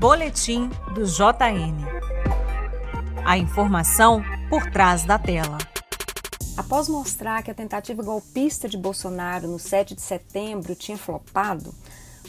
Boletim 0.00 0.70
do 0.94 1.04
JN. 1.04 1.76
A 3.22 3.36
informação 3.36 4.22
por 4.48 4.70
trás 4.70 5.04
da 5.04 5.18
tela. 5.18 5.58
Após 6.56 6.88
mostrar 6.88 7.42
que 7.42 7.50
a 7.50 7.54
tentativa 7.54 8.02
golpista 8.02 8.66
de 8.66 8.78
Bolsonaro 8.78 9.46
no 9.46 9.58
7 9.58 9.94
de 9.94 10.00
setembro 10.00 10.74
tinha 10.74 10.96
flopado, 10.96 11.74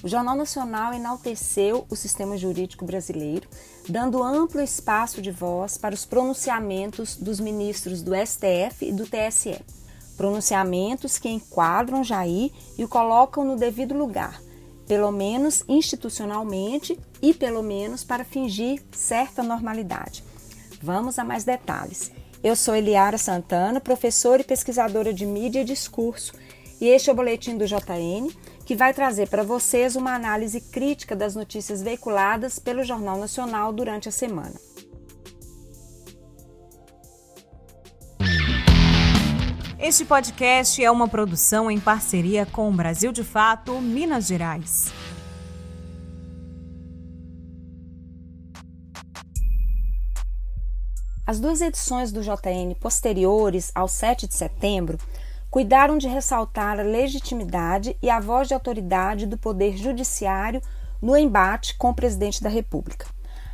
o 0.03 0.07
Jornal 0.09 0.35
Nacional 0.35 0.93
enalteceu 0.93 1.85
o 1.89 1.95
sistema 1.95 2.35
jurídico 2.35 2.83
brasileiro, 2.83 3.47
dando 3.87 4.21
amplo 4.21 4.59
espaço 4.59 5.21
de 5.21 5.31
voz 5.31 5.77
para 5.77 5.95
os 5.95 6.05
pronunciamentos 6.05 7.15
dos 7.15 7.39
ministros 7.39 8.01
do 8.01 8.11
STF 8.13 8.85
e 8.85 8.91
do 8.91 9.05
TSE. 9.05 9.61
Pronunciamentos 10.17 11.17
que 11.17 11.29
enquadram 11.29 12.03
Jair 12.03 12.51
e 12.77 12.83
o 12.83 12.89
colocam 12.89 13.45
no 13.45 13.55
devido 13.55 13.97
lugar, 13.97 14.41
pelo 14.91 15.09
menos 15.09 15.63
institucionalmente 15.69 16.99
e 17.21 17.33
pelo 17.33 17.63
menos 17.63 18.03
para 18.03 18.25
fingir 18.25 18.83
certa 18.91 19.41
normalidade. 19.41 20.21
Vamos 20.83 21.17
a 21.17 21.23
mais 21.23 21.45
detalhes. 21.45 22.11
Eu 22.43 22.57
sou 22.57 22.75
Eliara 22.75 23.17
Santana, 23.17 23.79
professora 23.79 24.41
e 24.41 24.43
pesquisadora 24.43 25.13
de 25.13 25.25
mídia 25.25 25.61
e 25.61 25.63
discurso, 25.63 26.33
e 26.81 26.89
este 26.89 27.09
é 27.09 27.13
o 27.13 27.15
boletim 27.15 27.57
do 27.57 27.65
JN, 27.65 28.35
que 28.65 28.75
vai 28.75 28.93
trazer 28.93 29.29
para 29.29 29.43
vocês 29.43 29.95
uma 29.95 30.13
análise 30.13 30.59
crítica 30.59 31.15
das 31.15 31.35
notícias 31.35 31.81
veiculadas 31.81 32.59
pelo 32.59 32.83
Jornal 32.83 33.17
Nacional 33.17 33.71
durante 33.71 34.09
a 34.09 34.11
semana. 34.11 34.55
Este 39.83 40.05
podcast 40.05 40.83
é 40.83 40.91
uma 40.91 41.07
produção 41.07 41.71
em 41.71 41.79
parceria 41.79 42.45
com 42.45 42.69
o 42.69 42.71
Brasil 42.71 43.11
de 43.11 43.23
Fato, 43.23 43.81
Minas 43.81 44.27
Gerais. 44.27 44.93
As 51.25 51.39
duas 51.39 51.61
edições 51.61 52.11
do 52.11 52.21
JN 52.21 52.75
posteriores 52.79 53.71
ao 53.73 53.87
7 53.87 54.27
de 54.27 54.35
setembro 54.35 54.99
cuidaram 55.49 55.97
de 55.97 56.07
ressaltar 56.07 56.79
a 56.79 56.83
legitimidade 56.83 57.97
e 58.03 58.09
a 58.11 58.19
voz 58.19 58.47
de 58.47 58.53
autoridade 58.53 59.25
do 59.25 59.35
Poder 59.35 59.75
Judiciário 59.75 60.61
no 61.01 61.17
embate 61.17 61.75
com 61.75 61.89
o 61.89 61.95
presidente 61.95 62.43
da 62.43 62.49
República. 62.49 63.07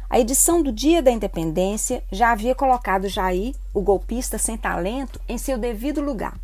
A 0.10 0.18
edição 0.22 0.64
do 0.64 0.72
Dia 0.72 1.02
da 1.02 1.12
Independência 1.12 2.02
já 2.10 2.32
havia 2.32 2.56
colocado 2.56 3.10
Jair, 3.10 3.54
o 3.74 3.82
golpista 3.82 4.38
sem 4.38 4.56
talento, 4.56 5.20
em 5.28 5.38
seu 5.38 5.58
devido 5.58 6.00
lugar. 6.00 6.40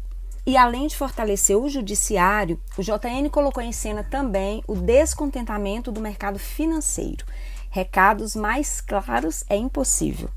E 0.45 0.58
além 0.58 0.88
de 0.88 0.97
fortalecer 0.97 1.58
o 1.58 1.69
judiciário, 1.69 2.59
o 2.78 2.81
JN 2.81 3.30
colocou 3.31 3.64
em 3.64 3.72
cena 3.72 4.03
também 4.03 4.61
o 4.67 4.75
descontentamento 4.75 5.94
do 5.94 6.02
mercado 6.02 6.38
financeiro. 6.38 7.25
Recados 7.69 8.36
mais 8.36 8.81
claros 8.81 9.45
é 9.50 9.56
impossível. 9.56 10.30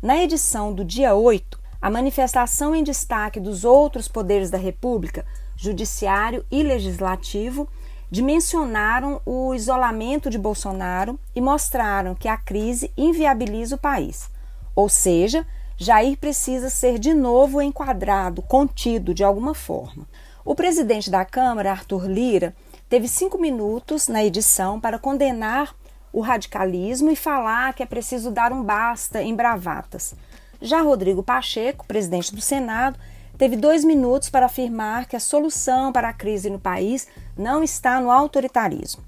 Na 0.00 0.16
edição 0.16 0.72
do 0.72 0.82
dia 0.82 1.14
8, 1.14 1.60
a 1.82 1.90
manifestação 1.90 2.74
em 2.74 2.82
destaque 2.82 3.38
dos 3.38 3.64
outros 3.64 4.08
poderes 4.08 4.48
da 4.48 4.56
República, 4.56 5.26
Judiciário 5.54 6.42
e 6.50 6.62
Legislativo, 6.62 7.68
dimensionaram 8.10 9.20
o 9.24 9.54
isolamento 9.54 10.30
de 10.30 10.38
Bolsonaro 10.38 11.18
e 11.34 11.40
mostraram 11.40 12.14
que 12.14 12.28
a 12.28 12.36
crise 12.36 12.92
inviabiliza 12.96 13.76
o 13.76 13.78
país. 13.78 14.30
Ou 14.74 14.88
seja, 14.88 15.46
Jair 15.76 16.16
precisa 16.16 16.70
ser 16.70 16.98
de 16.98 17.12
novo 17.12 17.60
enquadrado, 17.60 18.42
contido 18.42 19.12
de 19.12 19.24
alguma 19.24 19.54
forma. 19.54 20.06
O 20.44 20.54
presidente 20.54 21.10
da 21.10 21.24
Câmara, 21.24 21.72
Arthur 21.72 22.06
Lira, 22.06 22.54
teve 22.88 23.08
cinco 23.08 23.36
minutos 23.36 24.08
na 24.08 24.24
edição 24.24 24.80
para 24.80 24.98
condenar 24.98 25.74
o 26.12 26.20
radicalismo 26.20 27.10
e 27.10 27.16
falar 27.16 27.74
que 27.74 27.82
é 27.82 27.86
preciso 27.86 28.30
dar 28.30 28.52
um 28.52 28.62
basta 28.62 29.22
em 29.22 29.34
bravatas. 29.34 30.14
Já 30.62 30.80
Rodrigo 30.80 31.22
Pacheco, 31.22 31.84
presidente 31.86 32.34
do 32.34 32.40
Senado, 32.40 32.98
teve 33.38 33.56
dois 33.56 33.84
minutos 33.84 34.30
para 34.30 34.46
afirmar 34.46 35.06
que 35.06 35.16
a 35.16 35.20
solução 35.20 35.92
para 35.92 36.08
a 36.08 36.12
crise 36.12 36.50
no 36.50 36.58
país 36.58 37.06
não 37.36 37.62
está 37.62 38.00
no 38.00 38.10
autoritarismo. 38.10 39.02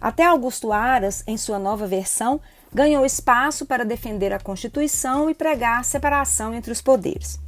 Até 0.00 0.24
Augusto 0.24 0.72
Aras, 0.72 1.24
em 1.26 1.36
sua 1.36 1.58
nova 1.58 1.86
versão, 1.86 2.40
ganhou 2.72 3.04
espaço 3.04 3.66
para 3.66 3.84
defender 3.84 4.32
a 4.32 4.38
Constituição 4.38 5.28
e 5.28 5.34
pregar 5.34 5.84
separação 5.84 6.54
entre 6.54 6.70
os 6.70 6.80
poderes. 6.80 7.40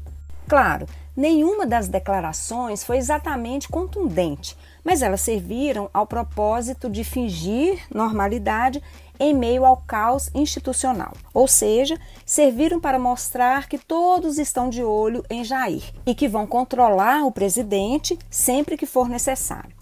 Claro, 0.49 0.87
nenhuma 1.17 1.67
das 1.67 1.89
declarações 1.89 2.85
foi 2.85 2.99
exatamente 2.99 3.69
contundente, 3.69 4.57
mas 4.85 5.03
elas 5.03 5.21
serviram 5.21 5.91
ao 5.93 6.07
propósito 6.07 6.89
de 6.89 7.05
fingir 7.05 7.81
normalidade 7.93 8.83
em 9.19 9.35
meio 9.35 9.67
ao 9.67 9.77
caos 9.77 10.31
institucional. 10.35 11.13
Ou 11.35 11.47
seja, 11.47 11.99
serviram 12.25 12.81
para 12.81 12.99
mostrar 12.99 13.69
que 13.69 13.79
todos 13.79 14.39
estão 14.39 14.71
de 14.71 14.83
olho 14.83 15.23
em 15.29 15.45
Jair 15.45 15.93
e 16.07 16.15
que 16.15 16.27
vão 16.27 16.47
controlar 16.47 17.27
o 17.27 17.31
presidente 17.31 18.19
sempre 18.31 18.79
que 18.79 18.87
for 18.87 19.09
necessário. 19.09 19.79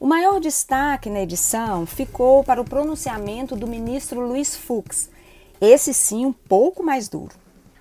O 0.00 0.06
maior 0.06 0.40
destaque 0.40 1.08
na 1.08 1.20
edição 1.20 1.86
ficou 1.86 2.42
para 2.42 2.60
o 2.60 2.64
pronunciamento 2.64 3.54
do 3.54 3.68
ministro 3.68 4.26
Luiz 4.26 4.56
Fux, 4.56 5.10
esse 5.60 5.92
sim 5.92 6.24
um 6.24 6.32
pouco 6.32 6.82
mais 6.82 7.08
duro. 7.08 7.34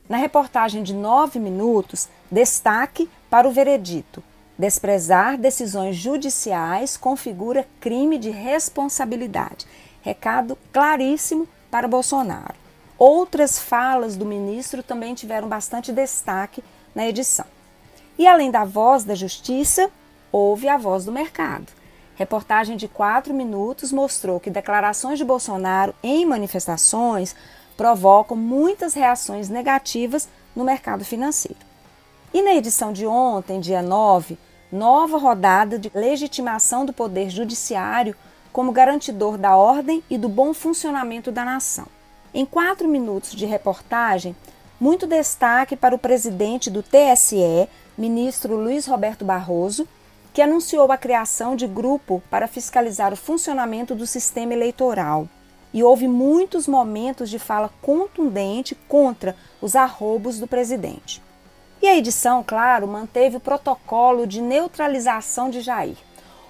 Na 0.09 0.17
reportagem 0.17 0.81
de 0.81 0.91
nove 0.91 1.37
minutos, 1.37 2.09
destaque 2.31 3.07
para 3.29 3.47
o 3.47 3.51
veredito. 3.51 4.23
Desprezar 4.57 5.37
decisões 5.37 5.95
judiciais 5.95 6.97
configura 6.97 7.67
crime 7.79 8.17
de 8.17 8.31
responsabilidade. 8.31 9.67
Recado 10.01 10.57
claríssimo 10.73 11.47
para 11.69 11.87
Bolsonaro. 11.87 12.55
Outras 12.97 13.59
falas 13.59 14.17
do 14.17 14.25
ministro 14.25 14.81
também 14.81 15.13
tiveram 15.13 15.47
bastante 15.47 15.93
destaque 15.93 16.63
na 16.95 17.07
edição. 17.07 17.45
E 18.17 18.25
além 18.25 18.49
da 18.49 18.65
voz 18.65 19.03
da 19.03 19.13
justiça, 19.13 19.91
houve 20.31 20.67
a 20.67 20.75
voz 20.75 21.05
do 21.05 21.11
mercado. 21.11 21.67
Reportagem 22.15 22.75
de 22.75 22.87
quatro 22.87 23.33
minutos 23.33 23.93
mostrou 23.93 24.39
que 24.39 24.49
declarações 24.49 25.19
de 25.19 25.23
Bolsonaro 25.23 25.93
em 26.03 26.25
manifestações 26.25 27.33
provocam 27.79 28.35
muitas 28.35 28.93
reações 28.93 29.47
negativas 29.47 30.27
no 30.53 30.65
mercado 30.65 31.05
financeiro. 31.05 31.61
E 32.33 32.41
na 32.41 32.53
edição 32.53 32.91
de 32.91 33.07
ontem, 33.07 33.61
dia 33.61 33.81
9, 33.81 34.37
nova 34.69 35.17
rodada 35.17 35.79
de 35.79 35.89
legitimação 35.95 36.85
do 36.85 36.91
Poder 36.91 37.29
Judiciário 37.29 38.17
como 38.51 38.73
garantidor 38.73 39.37
da 39.37 39.55
ordem 39.55 40.03
e 40.09 40.17
do 40.17 40.27
bom 40.27 40.53
funcionamento 40.53 41.31
da 41.31 41.45
nação. 41.45 41.85
Em 42.33 42.45
quatro 42.45 42.85
minutos 42.85 43.31
de 43.31 43.45
reportagem, 43.45 44.35
muito 44.77 45.07
destaque 45.07 45.77
para 45.77 45.95
o 45.95 45.99
presidente 45.99 46.69
do 46.69 46.83
TSE, 46.83 47.69
ministro 47.97 48.57
Luiz 48.57 48.87
Roberto 48.87 49.23
Barroso, 49.23 49.87
que 50.33 50.41
anunciou 50.41 50.91
a 50.91 50.97
criação 50.97 51.55
de 51.55 51.65
grupo 51.65 52.21
para 52.29 52.45
fiscalizar 52.45 53.13
o 53.13 53.17
funcionamento 53.17 53.95
do 53.95 54.05
sistema 54.05 54.51
eleitoral 54.51 55.29
e 55.73 55.83
houve 55.83 56.07
muitos 56.07 56.67
momentos 56.67 57.29
de 57.29 57.37
fala 57.37 57.69
contundente 57.81 58.75
contra 58.87 59.35
os 59.61 59.75
arrobos 59.75 60.39
do 60.39 60.47
presidente. 60.47 61.21
E 61.81 61.87
a 61.87 61.95
edição, 61.95 62.43
claro, 62.45 62.87
manteve 62.87 63.37
o 63.37 63.39
protocolo 63.39 64.27
de 64.27 64.41
neutralização 64.41 65.49
de 65.49 65.61
Jair. 65.61 65.95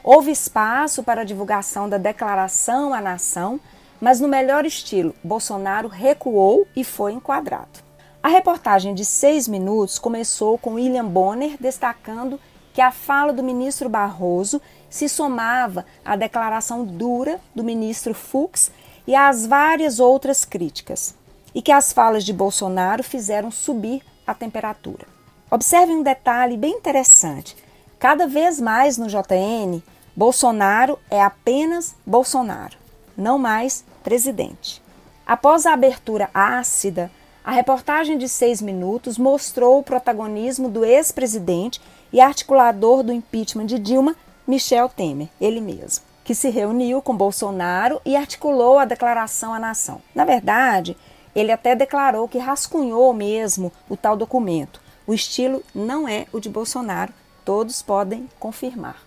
Houve 0.03 0.31
espaço 0.31 1.03
para 1.03 1.22
a 1.22 1.25
divulgação 1.25 1.88
da 1.88 1.97
declaração 1.97 2.94
à 2.94 3.02
nação, 3.02 3.59
mas 4.02 4.19
no 4.19 4.28
melhor 4.28 4.66
estilo, 4.66 5.13
Bolsonaro 5.24 5.88
recuou 5.88 6.66
e 6.75 6.84
foi 6.84 7.12
enquadrado. 7.12 7.90
A 8.24 8.28
reportagem 8.28 8.94
de 8.94 9.06
seis 9.06 9.47
minutos 9.47 10.00
começou 10.00 10.58
com 10.58 10.74
William 10.74 11.06
Bonner 11.06 11.58
destacando 11.59 12.40
que 12.74 12.81
a 12.81 12.91
fala 12.91 13.31
do 13.31 13.44
ministro 13.44 13.90
Barroso 13.90 14.62
se 14.90 15.08
somava 15.08 15.85
à 16.03 16.16
declaração 16.16 16.84
dura 16.85 17.40
do 17.53 17.63
ministro 17.63 18.14
Fux 18.14 18.72
e 19.07 19.16
às 19.16 19.46
várias 19.46 19.99
outras 19.99 20.46
críticas, 20.46 21.16
e 21.53 21.61
que 21.61 21.72
as 21.72 21.91
falas 21.91 22.23
de 22.23 22.34
Bolsonaro 22.34 23.03
fizeram 23.03 23.51
subir 23.51 24.01
a 24.25 24.34
temperatura. 24.34 25.07
Observe 25.49 25.91
um 25.91 26.03
detalhe 26.03 26.55
bem 26.55 26.73
interessante. 26.73 27.57
Cada 27.97 28.28
vez 28.28 28.59
mais 28.59 28.97
no 28.97 29.07
JN, 29.07 29.81
Bolsonaro 30.16 30.99
é 31.09 31.22
apenas 31.22 31.96
Bolsonaro, 32.05 32.78
não 33.17 33.40
mais 33.40 33.84
presidente. 34.03 34.81
Após 35.25 35.66
a 35.66 35.73
abertura 35.73 36.29
ácida, 36.34 37.11
a 37.43 37.52
reportagem 37.52 38.17
de 38.17 38.29
seis 38.29 38.61
minutos 38.61 39.17
mostrou 39.17 39.79
o 39.79 39.84
protagonismo 39.84 40.69
do 40.69 40.85
ex-presidente 40.85 41.81
e 42.13 42.22
articulador 42.22 43.02
do 43.02 43.11
impeachment 43.11 43.66
de 43.66 43.79
Dilma, 43.79 44.16
Michel 44.45 44.90
Temer, 44.90 45.29
ele 45.40 45.61
mesmo 45.61 46.09
que 46.29 46.35
se 46.35 46.52
reuniu 46.52 47.02
com 47.02 47.17
Bolsonaro 47.17 47.99
e 48.05 48.16
articulou 48.16 48.78
a 48.78 48.85
declaração 48.85 49.52
à 49.52 49.58
nação. 49.58 49.99
Na 50.14 50.23
verdade, 50.23 50.96
ele 51.35 51.52
até 51.52 51.73
declarou 51.73 52.28
que 52.28 52.37
rascunhou 52.37 53.11
mesmo 53.16 53.72
o 53.90 53.97
tal 53.97 54.16
documento. 54.16 54.79
O 55.08 55.14
estilo 55.16 55.64
não 55.73 56.08
é 56.08 56.28
o 56.31 56.40
de 56.40 56.47
Bolsonaro, 56.47 57.11
todos 57.43 57.81
podem 57.81 58.29
confirmar. 58.40 58.97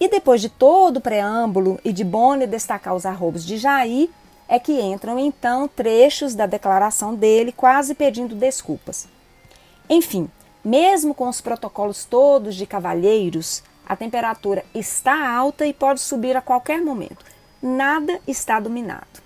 E 0.00 0.08
depois 0.08 0.40
de 0.40 0.48
todo 0.48 0.96
o 0.96 1.00
preâmbulo 1.00 1.78
e 1.84 1.92
de 1.92 2.02
Bonner 2.02 2.48
destacar 2.48 2.96
os 2.96 3.06
arrobos 3.06 3.46
de 3.46 3.56
Jair, 3.56 4.10
é 4.48 4.58
que 4.58 4.80
entram 4.80 5.20
então 5.20 5.68
trechos 5.68 6.34
da 6.34 6.44
declaração 6.44 7.14
dele 7.14 7.52
quase 7.52 7.94
pedindo 7.94 8.34
desculpas. 8.34 9.06
Enfim, 9.88 10.28
mesmo 10.64 11.14
com 11.14 11.28
os 11.28 11.40
protocolos 11.40 12.04
todos 12.04 12.56
de 12.56 12.66
cavalheiros, 12.66 13.62
a 13.86 13.94
temperatura 13.94 14.64
está 14.74 15.30
alta 15.30 15.64
e 15.64 15.72
pode 15.72 16.00
subir 16.00 16.36
a 16.36 16.42
qualquer 16.42 16.80
momento. 16.80 17.24
Nada 17.62 18.20
está 18.26 18.58
dominado. 18.58 19.22